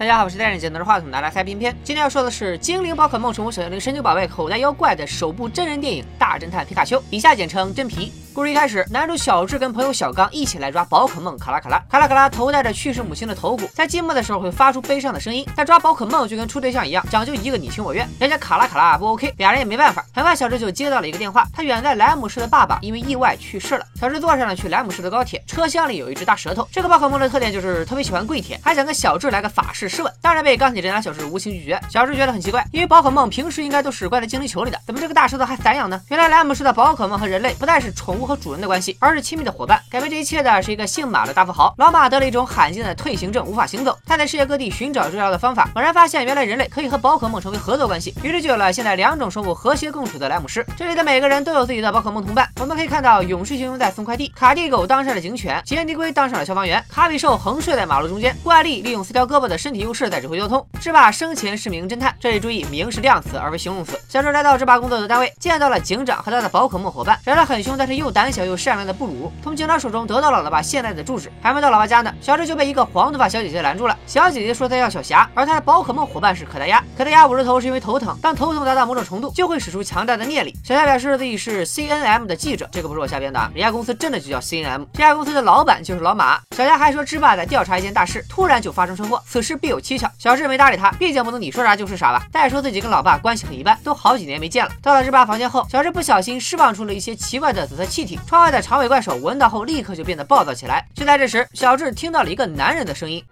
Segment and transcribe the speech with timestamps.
[0.00, 1.76] 大家好，我是带着剪刀的话筒拿来猜片片。
[1.84, 8.10] 今天要说的是《精灵宝可梦宠物小精灵神奇宝贝口袋妖怪》的首部真人电影《大侦探皮卡丘》，以下简称真皮。
[8.32, 11.82] 故事一开始，男主小智跟朋友小刚一起来抓宝可梦卡拉卡拉。
[11.90, 15.44] 卡拉卡拉头戴着去世母亲的头骨，在寂寞的时候会发出悲伤的声音。
[15.56, 18.08] 但抓宝可梦就跟处对象一样，讲究一个你情我愿。
[18.20, 20.04] 人家卡拉卡拉不 OK，俩人也没办法。
[20.14, 23.84] 很快，小智就接到了一个电话，他远在莱姆市的爸爸因为意外去世了。
[23.98, 26.68] 小智坐上了去莱姆市的高铁，车厢里有一只大舌头。
[26.70, 31.80] 这个宝可梦的特点就是特别喜欢跪舔，还想跟小智来个法式试吻，当然被钢铁直男小智无情拒绝。
[31.90, 36.00] 小智觉得很奇怪，因为宝可梦平时应该都是关在精灵球里的，怎么这个大舌头还散养呢？
[36.08, 38.96] 原来莱姆市的宝可梦和人类不再是宠物和主人的关系。
[39.00, 39.80] 而是亲密的伙伴。
[39.90, 41.74] 改变这一切的是一个姓马的大富豪。
[41.78, 43.98] 老马得了一种罕见的退行症，无法行走。
[44.04, 50.66] 他在世界各地寻找治疗的方法，猛然发现原来人类可以和宝可梦成为合作关系，于是就有了现在两种生物和谐共处的莱姆市。
[50.76, 52.48] 这里的每个人都有自己的宝可梦同伴。
[52.60, 62.14] 我们可以看到，勇士熊在送快递，卡蒂狗当上了警犬，杰尼龟当上了消防员，卡比兽横睡在马路中间，怪力利用四条胳膊的身体优势在指挥交通，智霸生前是名侦探。
[62.20, 63.98] 这里注意，名是量词而非形容词。
[64.08, 69.70] 小智来到智霸工作的单位，见到了警长和他的宝可梦伙伴，长得很凶但是又胆小又善良的布鲁，从警。
[69.70, 73.96] 他手中得到了老爸现在的住址，还没到老爸家呢，小智就被一个黄头发小姐姐拦住了。
[74.04, 76.82] 小姐姐说她要小霞，而她的宝可梦伙伴是可达鸭。
[76.98, 80.52] 可达鸭捂着头是因为头疼，当头疼达到某种程度，就会使出强大的念力。
[80.64, 84.84] 小霞表示自己是 C N M 的记者，这个不是我瞎编的啊，人家公司真的就叫 C N M。
[84.92, 86.40] 这家公司的老板就是老马。
[86.56, 90.10] 小霞还说，芝爸在调查一件大事，突然就发生车祸，此事必有蹊跷。
[90.18, 92.26] 小智没搭理他，毕竟不能你说啥就是啥吧。
[92.32, 94.72] 再说自己跟老爸关系很一般，都好几年没见了。
[94.82, 100.40] 到了芝爸房间后，小智不小心释放出了一些奇怪的紫色气体，窗外的长尾怪兽闻到后立刻就变得暴。
[100.40, 100.88] 暴躁起来。
[100.94, 103.22] 就在这时，小智听到了一个男人的声音。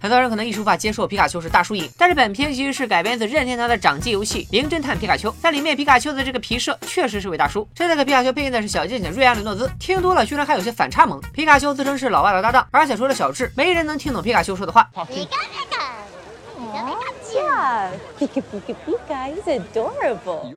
[0.00, 7.68] 很多人可能一时无法接受皮卡丘是大叔影，但是本片其实是改编自任天堂的掌机游戏《名侦探皮卡丘》，在里面皮卡丘的这个皮设确实是位大叔。
[7.74, 11.20] 这次给皮卡丘配音的是小贱贱瑞安·雷诺兹，听多了居然还有些反差萌。
[11.32, 14.88] 皮卡丘自称是老外的搭档，而且除了小智，没人能听懂皮卡丘说的话。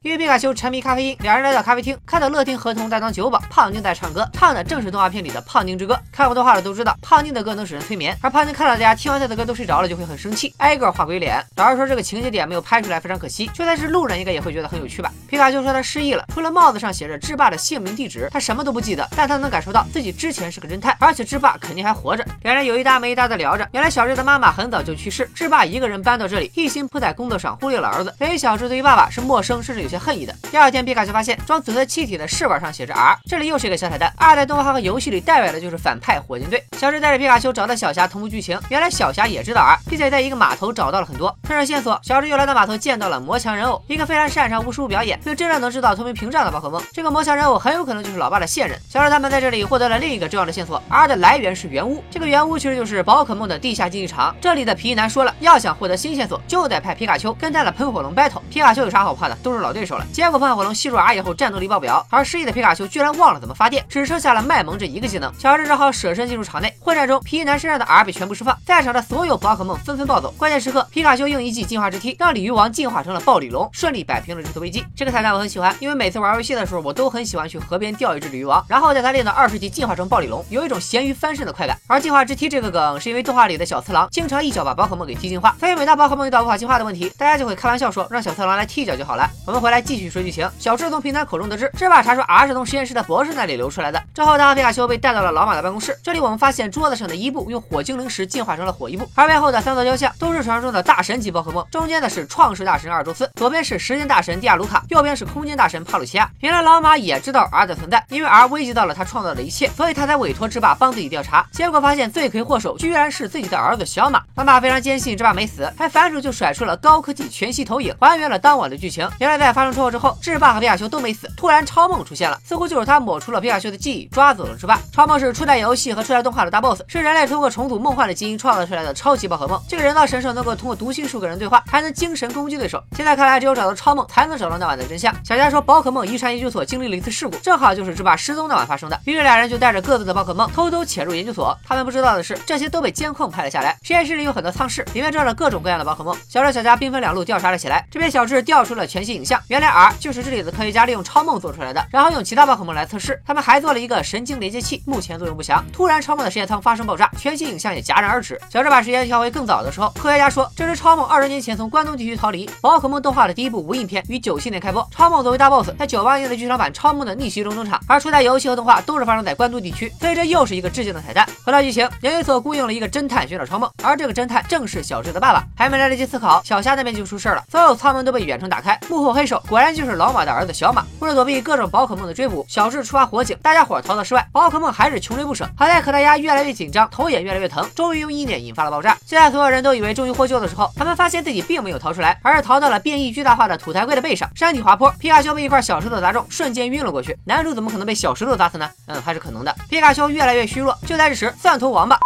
[0.02, 5.94] 因为皮卡丘沉迷咖啡因，两人来到咖啡厅，看到乐天合同在当酒保，胖丁在唱歌，唱的正是动画片里的《胖丁之歌》。
[6.12, 11.44] 看过动画的都知道，胖丁的歌能使人催眠，而胖丁看到大家听完他的歌都睡着了，就会很生气，挨个画鬼脸。
[11.56, 13.48] 老实说，这个情节点没有拍出来，非常可惜。
[13.48, 15.12] 就算是路人，应该也会觉得很有趣吧？
[15.28, 22.26] 皮卡丘说他失忆了，除了帽子上写着智霸的姓名地址，他什么都不记得，但他能感受到自己之前是个侦探，而且智霸肯定还活着。
[22.44, 28.14] 两人有一搭没一搭的聊着，原来小智的妈妈很早就去世，智霸一个人搬到这里，一心扑在工作上，忽略了儿子。
[28.18, 30.36] 所以小智对于爸爸是陌生，甚至有些恨意的。
[30.52, 34.14] 第二天，皮卡丘发现装紫色气体的试管上写着 R，这里又是一个小彩蛋。
[34.18, 36.64] 二在动画和游戏里代表的就是反派火箭队。
[36.78, 41.36] 小智带着皮卡丘找到小霞同步剧情，原来小霞也知道 R，并且在一个码头找到了很多。
[41.48, 46.82] 顺着线索，小智又来到码头见到了魔强人偶，一个非常擅长巫术表演，并真正能制造透明屏障的宝可梦。
[46.94, 48.80] 这个魔强人偶很有可能就是老爸的线人。
[48.90, 54.36] 小智他们在这里获得了另一个重要的线索，R 的来源是原屋，这个原屋其实就是宝可梦的地下竞技场。
[54.42, 58.42] 这里的皮衣男说了，要想获得新线索，就派皮卡丘跟他的喷火龙 battle。
[58.50, 59.36] 皮卡丘有啥好怕的？
[59.44, 60.06] 都是老对手了。
[60.14, 65.34] 结果喷火龙吸入 R 以后，战斗力爆表，而失忆的皮卡丘居然忘了怎么发电，只剩下了卖萌这一个技能。
[65.38, 66.74] 小智只好舍身进入场内。
[66.80, 70.34] 混战中，皮衣男身上的 R 被全部释放，在场的所有宝可梦纷纷暴走。
[70.38, 74.86] 关键时刻，皮卡丘用一记进化之踢，让鲤鱼王进化成了暴鲤龙，顺利摆平了这次危机。
[74.96, 81.78] 这个彩蛋我很喜欢，因为每次玩游戏的时候，我都很喜欢去河边钓一只鲤鱼王，然后在它练到二十级进化成暴鲤龙，有一种咸鱼翻身的快感。
[81.88, 89.28] 而进化之踢这个梗，是因为动画里的小次郎经常一脚把宝可梦给踢进化，所以每当宝可梦遇到无法计划的问题，大家就会开玩笑说让小次郎来踢一脚就好了。
[89.48, 90.48] 我们回来继续说剧情。
[90.60, 94.00] 小智从平台口中得知，智霸查出 R 是从实验室的博士那里流出来的。
[94.14, 95.98] 之后，他和皮卡丘被带到了老马的办公室。
[96.04, 101.66] 这里我们发现桌子上的伊布用火精灵石进化成了火伊布，而背后的三座雕像都是传说中的大神级宝可梦。
[101.72, 106.30] 中间的是创世大神阿尔宙斯，左边是时间大神蒂亚卢卡，右边是空间大神帕鲁奇亚。
[106.42, 111.44] 原来老马也知道 R 的存在，因为 R 危及到了他创造的一切，所以他才委托智霸帮自己调查。
[111.52, 114.22] 结果发现罪魁祸首居然是自己的儿子小马。
[114.36, 119.08] 老马非常坚信智霸没死，还反手就甩出了高科技全息投影，还原了当晚的剧情。
[119.20, 124.80] 原来在发生车祸之后，智霸和皮卡丘都没死，突然超梦出现了，似乎就是他抹除了皮卡丘的记忆，抓走了智霸。
[124.92, 129.62] 超梦是初代游戏和初代动画的大 boss，是人类通过重组梦幻的基因创造出来的超级宝可梦。
[129.68, 132.82] 这个人造神兽能够通过读心术跟人对话，还能精神攻击对手。
[132.96, 135.14] 现在看来，只有找到超梦，才能找到那晚的真相。
[135.24, 139.00] 小佳说，宝可梦遗传研究所经历了一次事故，正好就是智霸失踪那晚发生的。
[139.06, 141.58] 于是俩人就带着各自的宝可梦，偷偷潜入研究所。
[141.68, 143.78] 他们不知道的是，这些都被监控拍了下来。
[143.84, 146.16] 实验室里有很多舱室，里面装着各种各样的宝可梦。
[146.28, 147.86] 小小智、小佳兵分两路调查了起来。
[147.92, 153.22] 这边小智调出了全息影像，原来 R 就是这里的科学家利用超梦做出来的，然后用其他宝可梦来测试。
[153.24, 155.64] 他们还做了一个神经连接器，目前作用不详。
[155.72, 158.42] 突然，超梦的实验舱发生爆炸，全息影像也戛然而止。
[158.50, 162.50] 小智把时间调回更早的时候，科学家说这是超梦二十年前从关东地区逃离。
[162.60, 171.28] 宝可梦动画的第一部无印片于九七年开播，超梦作为大 boss，在九八年的剧场版超梦的逆袭中登场，而初代游戏和动画都是发生在关东地区，所以这又是一个致敬的彩蛋。
[171.46, 175.44] 回到剧情，研究所雇佣了一个侦探寻找超梦，而这个侦探正是小智的爸爸。
[175.56, 180.86] 还没来得及思考，小虾那边就出事了，所有舱门都被远程打开，幕后黑手果然就是老马的儿子小马。
[181.00, 185.50] 为了躲避各种宝可梦的追捕，小智触发火警，大家伙逃到室外，宝可梦还是穷追不舍。
[185.58, 188.94] 好在可达鸭越来越紧张，头也越来越疼，终于用意念引发了爆炸。
[189.06, 194.30] 就在所有人都以为终于获救的时候，他们发现自己并没有逃出来，而是逃到了变异巨大化的土台龟的背上。
[194.36, 197.18] 山体滑坡，皮卡丘被一块小石头砸中，瞬间晕了过去。
[197.26, 198.70] 男主怎么可能被小石头砸死呢？
[198.88, 199.56] 嗯，还是可能的。
[199.70, 201.98] 皮卡丘越来越虚弱，就在这时，蒜头王八。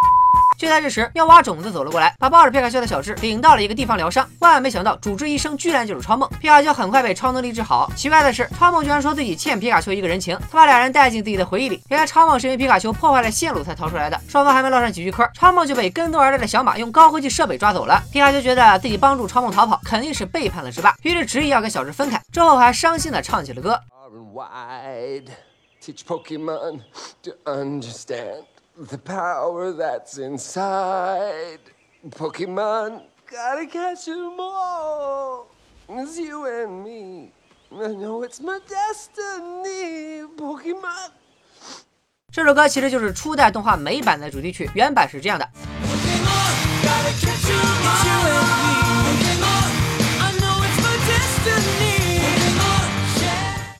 [0.57, 4.27] 就在这时，妙蛙种子走了过来，把抱着皮卡丘的小智领到了一个地方疗伤。
[4.39, 6.29] 万万没想到，主治医生居然就是超梦。
[6.39, 7.91] 皮卡丘很快被超能力治好。
[7.95, 11.81] 奇怪的是，超梦居然说自己欠皮卡丘一个人情，他把俩人带进自己的回忆里。
[11.89, 14.19] 原来超梦是因为皮卡丘破坏了线路才逃出来的。
[14.27, 18.01] 双方还没唠上几句嗑，超梦就被跟踪而来的小马用高科技设备抓走了。
[18.11, 22.21] 皮卡丘觉得自己帮助超梦逃跑，肯定是背叛了之霸，于是执意要跟小智分开。
[22.31, 23.79] 之后还伤心的唱起了歌。
[28.77, 31.59] The power that's inside.
[32.09, 35.47] Pokemon, gotta catch them all.
[35.87, 37.31] It's you and me.
[37.71, 41.11] I know it's my destiny, Pokemon.
[42.31, 45.49] 这首歌其实就是初代动画美版的主题曲，原版是这样的。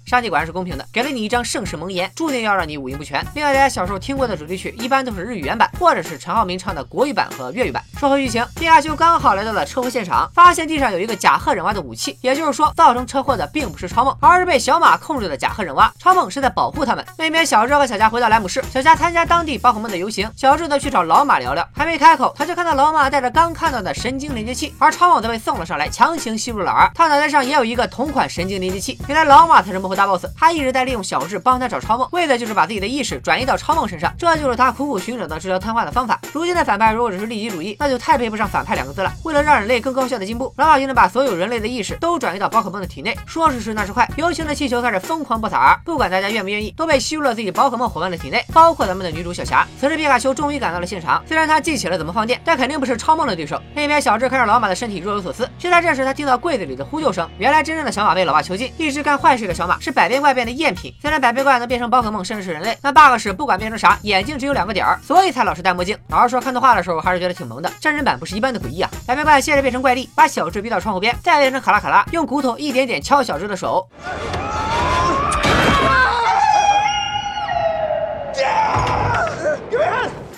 [0.06, 3.26] 上帝果然是公平的，给了你一张盛世盟言，注定要让你五音不全。
[3.34, 7.84] 另外，大家小时候听过的主题曲一般都是日语原版，或者是陈浩民唱的国语版和粤语版。
[7.98, 15.92] 说回剧情，皮卡丘刚好来到了车祸现场，发现地上有一个甲贺忍蛙的武器，也就是说，造成车祸的并不是超梦，而是被小马控制的甲贺忍蛙。
[15.98, 17.04] 超梦是在保护他们。
[17.18, 21.68] 那边，小智和小佳回到莱姆市，小佳参加当地宝可梦的游行，小智则去找老马聊聊。
[21.74, 26.92] 还没开口，他就看到老马带着刚看到的神经连接器，而超梦则被送了上来，强行吸入了耳。
[26.94, 29.00] 他脑袋上也有一个同款神经连接器。
[29.08, 30.76] 原来老马才是幕后大 boss，他一直。
[30.76, 36.20] 在利用小智帮他找超梦，为的就是把自己的意识转移到超梦身上，这就是他苦苦寻找的治疗瘫痪的方法。
[36.34, 39.10] 如今的反派如果只是利己主义，那就太配不上反派两个字了。
[39.24, 43.18] 为了让人类更高效的进步，老马就能把所有人类的意识都转移到宝可梦的体内。
[43.26, 49.66] 说时迟，那时快，游行的气球开始疯狂播撒，不管大家愿不愿意，都被吸入了自己宝可梦伙伴的体内，包括咱们的女主小霞。
[49.80, 53.62] 此时皮卡丘终于赶到了现场，虽然他记起了怎么放电，但肯定不是超梦的对手。
[53.76, 57.26] 另一边，小智看着老马的身体若有所思，就在这时，他听到柜子里的呼救声。
[57.38, 60.92] 原来真正的小马被老爸囚禁，一直干坏事的小马是百变怪变的赝品。
[61.00, 65.96] 虽然百变怪能变成宝可梦，甚至是人类，但 bug 是不管变成啥，眼睛只有两个点儿，所以才老是戴墨镜。
[66.10, 67.72] 老实说，看动画的时候还是觉得挺萌的。
[67.80, 68.90] 真人版不是一般的诡异啊！
[69.06, 73.88] 百变怪接着变成怪力，把小智逼到窗户边，再变成卡拉卡拉，用骨头一点点敲小智的手。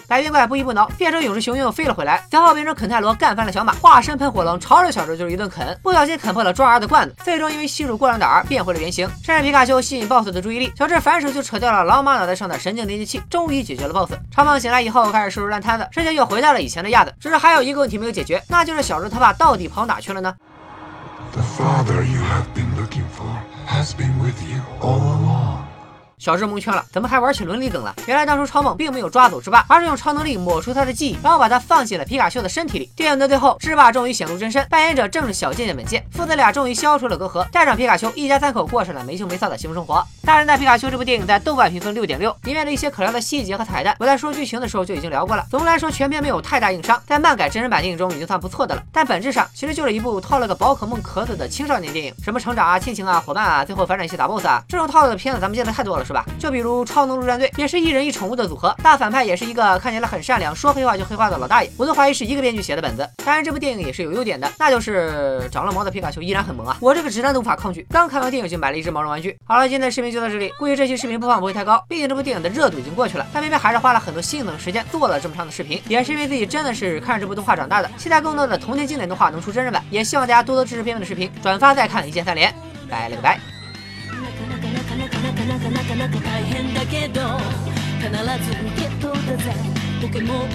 [0.08, 9.10] 白冰怪不依不挠，变成勇士熊又飞了回来，随后变成肯泰罗干翻了小马，化身喷火龙朝着小智就是一顿啃，不小心啃破了装儿的罐子，最终因为吸入过量的饵变回了原形。
[9.22, 14.14] 趁着皮卡丘吸引 BOSS 的注意力，小智反手就扯掉了老马脑袋上的神经连接器，终于解决了 BOSS。
[14.32, 17.14] 长梦醒来以后开始收拾烂摊子，世界又回到了以前的样子。
[17.20, 20.34] 只是还有一个问题没有解决，那就是小智他爸到底跑哪去了呢？
[26.20, 27.96] 小智蒙圈了，怎么还玩起伦理梗了？
[28.08, 32.90] 原来当初超梦并没有抓走智霸，而是用超能力抹除他的记忆，然后把他放进了皮卡丘的身体里。
[32.96, 40.04] 电影的最后，智霸终于显露真身，扮演者正是小贱贱本贱，父子俩终于消除了隔阂，带上皮卡丘，一家三口过上了没羞没臊的幸福生活。
[40.24, 45.46] 大人带皮卡丘这部电影在豆瓣评分六点六，里面的一些可聊的细节和彩蛋，我在说剧情的时候就已经聊过了。
[45.52, 48.82] 总的来说，全片没有太大硬伤，在漫改真人版电影中已经算不错的了。
[48.92, 56.26] 但本质上其实就是一部套了个宝可梦壳子的青少年电影，什么成长啊、亲情啊、伙伴啊，最后反转一起打 BOSS 啊，这种套路的片子咱们见的太多了，是吧？
[56.40, 56.88] 就比如。
[56.88, 63.08] 超能陆战队也是一人一宠物的组合，大反派也是一个看起来很善良、说黑话就黑话的老大爷，我都怀疑是一个编剧写的本子。
[63.26, 66.78] 当然，这部电影也是有优点的，那就是长了毛的皮卡丘依然很萌啊！
[66.80, 67.86] 我这个直男都无法抗拒。
[67.90, 69.38] 刚看完电影就买了一只毛绒玩具。
[69.44, 73.26] 好了，今天的视频就到这里，估计这期视频播放不会太高，毕竟这部电影的热度已经过去了。
[73.34, 82.54] 但偏偏还是花了很多心思和时间做了这么长的视频，也是因为自己真的是看着这部动画长大的，期待更多的童年经典动画能出真人版，也希望大家多多支持片片的视频，转发再看，一键三连，
[82.90, 83.57] 拜了个拜。
[85.48, 87.22] なかなかなか大変だけど
[88.00, 89.56] 必ずゲットだぜ
[90.02, 90.50] ポケモン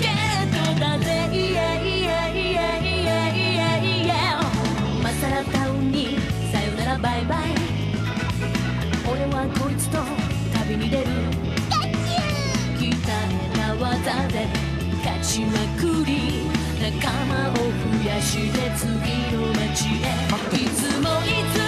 [0.00, 6.16] ゲットだぜイエイエイエイエイエイエイマサラタウンに
[6.50, 7.54] さよならバイバイ
[9.06, 9.98] 俺はこいつと
[10.58, 11.04] 旅に出る
[12.78, 12.96] 鍛え
[13.54, 14.48] た技で
[15.04, 16.48] 勝ちまくり
[16.80, 18.88] 仲間を増やして次
[19.36, 20.16] の街へ
[20.56, 21.63] いつもいつも